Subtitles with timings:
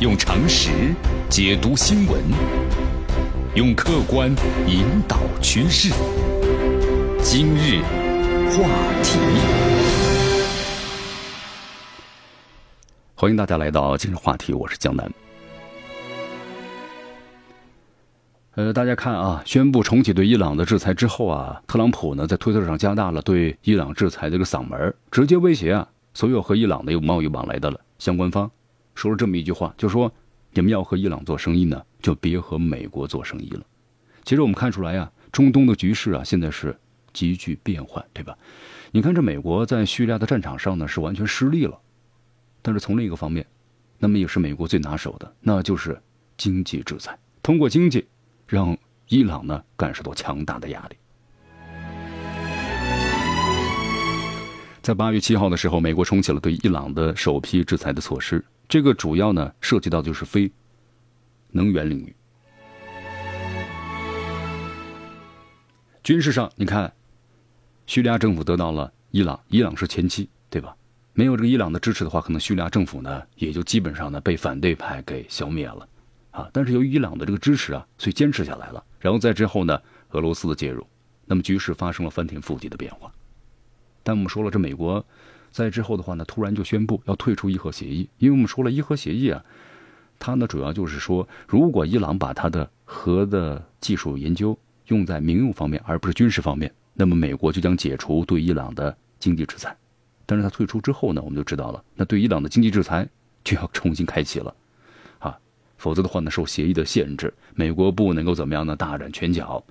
[0.00, 0.70] 用常识
[1.30, 2.20] 解读新闻，
[3.54, 4.28] 用客观
[4.66, 5.88] 引导趋势。
[7.22, 7.80] 今日
[8.50, 8.68] 话
[9.04, 9.18] 题，
[13.14, 15.08] 欢迎大家来到今日话题，我是江南。
[18.56, 28.50] 呃，大家看啊，宣布重启对伊朗的制裁之后啊，特朗普呢在推特上加大了对伊朗制裁的这个嗓门，直接威胁啊所有和伊朗的有贸易往来的了相关方，
[28.94, 30.12] 说了这么一句话，就说
[30.52, 33.62] 你们要和伊朗做生意呢，就别和美国做生意了。
[34.24, 36.78] 其实我们看出来呀，中东的局势啊，现在是
[37.12, 38.36] 急剧变换，对吧？
[38.90, 41.78] 你看这美国在叙利亚的战场上呢是完全失利了，
[42.62, 43.46] 但是从另一个方面，
[43.98, 46.00] 那么也是美国最拿手的，那就是
[46.36, 48.06] 经济制裁，通过经济。
[48.46, 48.76] 让
[49.08, 50.96] 伊朗呢感受到强大的压力。
[54.82, 58.44] 在八月七号的时候，美国重启了对伊朗的首批制裁的措施。
[58.68, 60.50] 这个主要呢涉及到就是非
[61.50, 62.14] 能源领域。
[66.02, 66.92] 军事上，你看，
[67.86, 70.76] 叙利亚政府得到了伊朗，伊朗是前期，对吧？
[71.12, 75.88] 没有这个伊朗的支持的话，可能叙利亚政府呢也就基本上呢被反对派给消灭了。
[76.30, 78.84] 啊，但是由于伊朗的这个支持啊，所以坚持下来了。
[78.98, 79.80] 然后在之后呢，
[80.10, 80.84] 俄罗斯的介入，
[81.24, 83.12] 那么局势发生了翻天覆地的变化。
[84.02, 85.02] 但我们说了，这美国
[85.54, 89.40] 在之后的话呢，突然就宣布要退出伊核协议，因为我们说了，伊核协议啊，
[90.18, 99.76] 它呢主要就是说，如果伊朗把它的核的技术研究用在民用方面，而不是军事方面，那么美国就将解除对伊朗的经济制裁。
[100.26, 103.08] 但是它退出之后呢，我们就知道了，那对伊朗的经济制裁
[103.44, 104.52] 就要重新开启了。
[105.20, 105.38] 啊
[105.76, 108.74] 否则的话呢，受协议的限制，美国不能够怎么样呢？
[108.74, 109.62] 大展拳脚。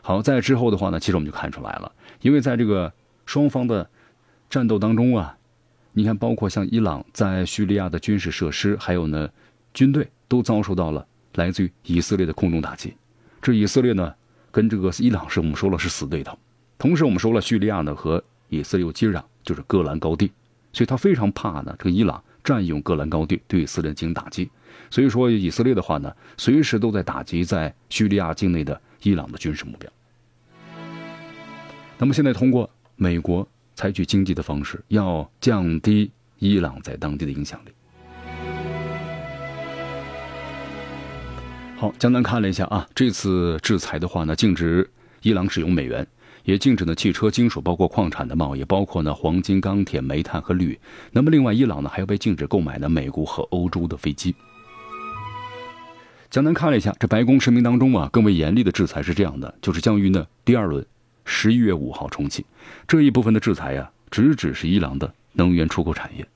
[0.00, 2.92] 好，在之后的话呢，其实我们就看出来了，因为在这个
[3.26, 3.90] 双方的
[4.54, 5.36] 战斗当中啊，
[5.94, 9.28] 你看，包括像伊朗在叙利亚的军事设施，还有呢
[9.72, 12.94] 军队，都遭受到了来自于以色列的空中打击。
[13.42, 14.14] 这以色列呢，
[14.52, 16.38] 跟这个伊朗是我们说了是死对头。
[16.78, 20.30] 同时，我们说了叙利亚呢和以色列又接壤，就是戈兰高地，
[20.72, 24.48] 所以他非常怕呢这个伊朗占用戈兰高地，对以色列进行打击。
[24.88, 29.90] 所以说，以色列的话呢，随时都在打击在叙利亚境内的伊朗的军事目标。
[31.98, 37.70] 那么现在通过美国采取经济的方式，要降低伊朗在当地的影响力。
[41.76, 44.88] 好，江南看了一下啊，这次制裁的话呢，禁止
[45.22, 46.06] 伊朗使用美元，
[46.44, 50.78] 也禁止呢汽车、金属包括矿产的贸易，包括呢黄金、钢铁、煤炭和铝。
[51.10, 54.34] 那么另外，伊朗呢还要被禁止购买呢美国和欧洲的飞机。
[56.30, 60.84] 江南看了一下，这白宫声明当中啊，更为严厉的制裁是这样的，就是将于呢第二轮
[61.24, 62.44] 十一月五号重启
[62.86, 66.26] 这一部分的制裁呀，直指是伊朗的能源出口产业。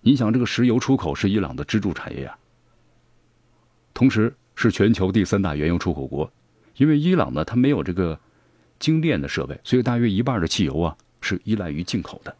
[0.00, 2.36] 你想，这个石油出口是伊朗的支柱产业呀，
[3.92, 6.30] 同时是全球第三大原油出口国，
[6.76, 8.18] 因为伊朗呢，它没有这个
[8.78, 12.34] 精炼的设备，所以大约一半的汽油啊是依赖于进口的。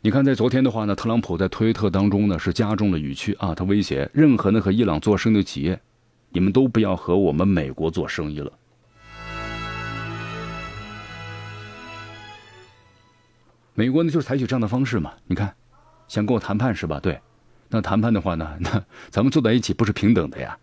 [0.00, 5.80] 你看，在昨天的话呢，特朗普在推特当中呢是加重了语气啊，他威胁任何呢和伊朗做生意的企业，
[6.30, 8.52] 你们都不要和我们美国做生意了。
[13.78, 15.54] 美国呢就是采取这样的方式嘛，你看，
[16.08, 16.98] 想跟我谈判是吧？
[16.98, 17.20] 对，
[17.68, 20.58] 那谈判的话呢， 那咱们坐在一起不是平等的呀？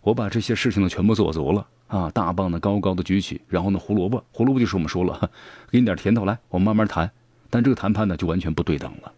[0.00, 5.30] 我把这些事情呢全部做足了啊，大棒呢高高的举起，然后呢胡萝卜，胡萝卜就是我们说了，
[5.70, 7.08] 给你点甜头来，我们慢慢谈。
[7.50, 9.12] 但这个谈判呢，就完全不对等了。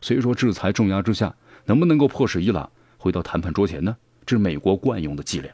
[0.00, 1.34] 所以说，制裁重压之下，
[1.64, 3.96] 能不能够迫使伊朗回到谈判桌前呢？
[4.24, 5.52] 这是美国惯用的伎俩。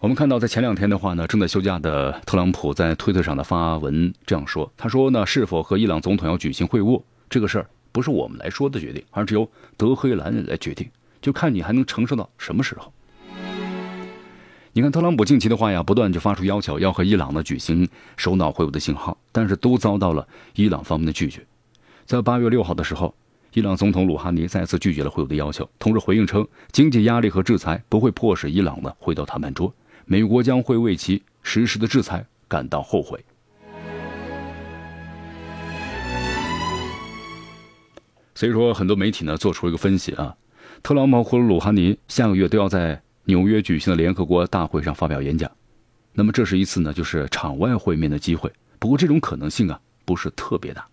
[0.00, 10.88] 我们看到，在前两天的话呢，正在休假的特朗普在推特上的发文这样说：“他说呢，是否和伊朗总统要举行会晤，这个事儿不是我们来说的决定，而是由德黑兰来决定，
[11.20, 12.92] 就看你还能承受到什么时候。”
[14.72, 21.44] 你看特朗普近期的话呀，不断就发出要求，要和伊朗呢举行首脑会晤的信号，但是都遭到了伊朗方面的拒绝。
[22.06, 23.12] 在八月六号的时候，
[23.52, 29.74] 伊朗总统鲁哈尼再次拒绝了会晤的要求，同时回应称，经济压力和制裁不会迫使伊朗呢回到谈判桌，
[30.08, 33.24] 美国将会为其实施的制裁感到后悔。
[38.34, 40.34] 所以说，很多媒体呢做出了一个分析啊，
[40.82, 43.00] 特朗普和鲁哈尼下个月都要在。
[43.24, 45.52] 纽约举行的联合国大会上发表演讲，
[46.14, 48.50] 那么这是一次呢，就是场外会面的机会。
[48.78, 50.88] 不过这种可能性啊，不是特别大。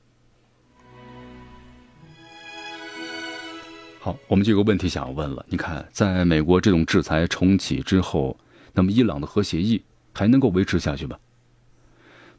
[4.01, 8.37] 好，我们就有个问题想要问了：你看，在美国这种制裁重启之后，
[8.75, 9.81] 那么伊朗的核协议
[10.13, 11.17] 还能够维持下去吗？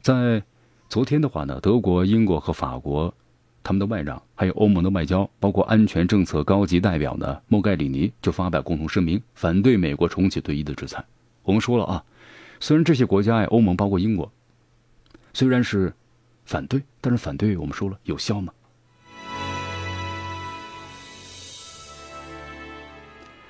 [0.01, 0.41] 在
[0.87, 3.13] 昨天的话呢，德国、英国和法国
[3.63, 11.03] 他们的外长，还有欧盟的外交，包括安全政策高级代表呢莫盖里尼就发表共同声明，反对美国重启对伊的制裁。
[11.43, 12.05] 我们说了啊，
[12.59, 14.31] 虽然这些国家呀，欧盟包括英国，
[15.33, 15.93] 虽然是
[16.45, 18.53] 反对，但是反对我们说了有效吗？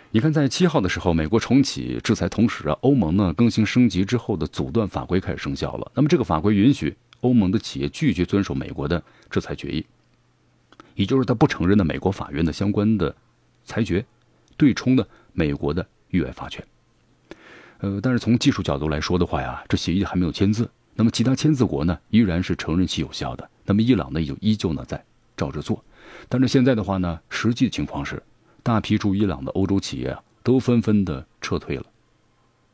[0.09, 5.91] 你看，在七号的时候，美国重启制裁，同时啊，欧盟呢更新升级之后的阻断法规开始生效了。
[5.93, 9.85] 那么这个法规允许欧盟的企业拒绝遵守美国的制裁决议。
[10.95, 13.13] 也就是他不承认的美国法院的相关的
[13.65, 14.03] 裁决，
[14.55, 16.65] 对冲的美国的域外法权。
[17.79, 23.47] 呃，但是从技术角度来说的话呀，这协议还没有签字，那么其他签字国呢依然是承认其有效的。
[23.65, 25.03] 那么伊朗呢也就依旧呢在
[25.35, 25.83] 照着做。
[26.29, 28.23] 但是现在的话呢，实际情况是，
[28.67, 31.85] 大批驻伊朗的欧洲企业啊都纷纷的撤退了。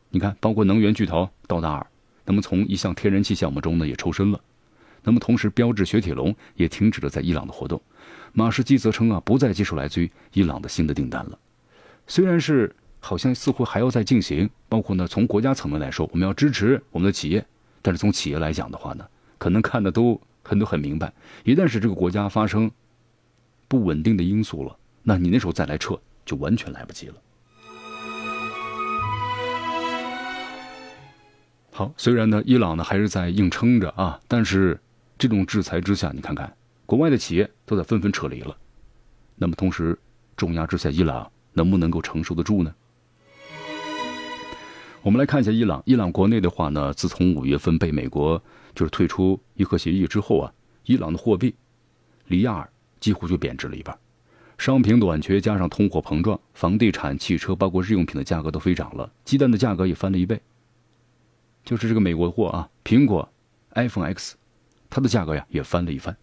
[0.09, 1.85] 你看，包括能源巨头道达尔，
[2.25, 4.41] 那么从一项天然气项目中呢也抽身了。
[5.03, 7.79] 那么同时，标致雪铁龙也停止了在伊朗的活动。
[8.31, 11.37] 马士基则称啊，不再接受来自于伊朗的新的订单了。
[12.07, 17.45] 虽然是好像似乎还要再进行，包括呢，从国家层面来说，我们要支持我们的企业，
[17.83, 19.05] 但是从企业来讲的话呢，
[19.37, 21.13] 可能看的都很都很明白，
[21.43, 22.71] 一旦是这个国家发生
[23.67, 27.15] 不稳定的因素了，那你那时候再来撤就完全来不及了。
[31.71, 34.79] 好，虽然呢，伊朗呢还是在硬撑着啊，但是
[35.17, 36.55] 这种制裁之下，你看看。
[36.85, 38.55] 国外的企业都在纷纷撤离了，
[39.35, 39.97] 那么同时
[40.37, 42.73] 重压之下，伊朗能不能够承受得住呢？
[45.01, 45.81] 我们来看一下伊朗。
[45.85, 48.41] 伊朗国内的话呢，自从五月份被美国
[48.75, 50.53] 就是退出伊核协议之后啊，
[50.85, 51.55] 伊朗的货币
[52.27, 52.69] 里亚尔
[52.99, 53.97] 几乎就贬值了一半，
[54.57, 60.39] 商品短缺加上通货膨胀，房地产、汽车包括日用品的价格都飞涨了，鸡蛋的价格也翻了一倍。
[61.65, 63.27] 就是这个美国货啊，苹果
[63.73, 64.35] iPhone X，
[64.89, 66.15] 它的价格呀也翻了一番。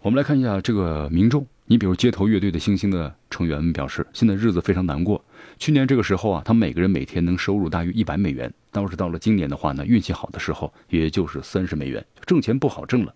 [0.00, 5.22] 我们来看一下这个民众，你比如街头乐队的星星的成员们表示，现在日子非常难过。
[5.58, 13.14] 去年这个时候啊，他每个人每天能收入大约一百美元，倒是到了今年的话呢，运气好的时候也就是三十美元，挣钱不好挣了。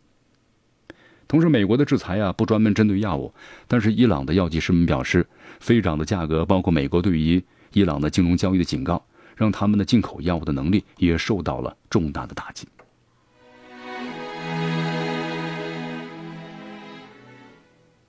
[1.33, 3.33] 同时，美国的制裁啊不专门针对药物，
[3.67, 5.27] 但是伊朗的药剂师们表示，
[5.61, 7.43] 飞涨的价格，包括美国对于
[7.73, 9.03] 伊朗的金融交易的警告，
[9.35, 12.69] 让他们的进口药物的能力也受到了重大的打击。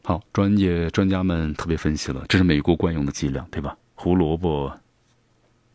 [0.04, 3.78] 好，专业专家们特别分析了，这是美国惯用的伎俩，对吧？
[3.96, 4.70] 胡萝卜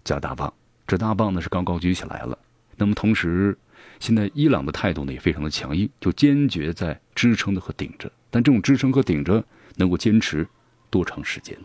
[0.05, 0.53] 加大棒，
[0.87, 2.39] 这大棒呢是高高举起来了。
[2.77, 3.57] 那么同时，
[4.01, 8.09] 现在伊朗的态度呢也非常的强硬，就坚决在支撑的和顶着。
[8.31, 9.45] 但这种支撑和顶着
[9.75, 10.47] 能够坚持
[10.89, 11.59] 多长时间？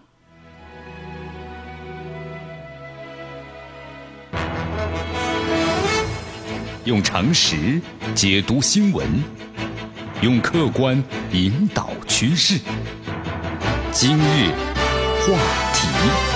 [6.85, 7.79] 用常识
[8.15, 9.07] 解读新闻。
[10.23, 11.01] 用客观
[11.31, 12.59] 引导趋势。
[13.91, 14.49] 今日
[15.21, 15.38] 话
[15.75, 16.32] 题。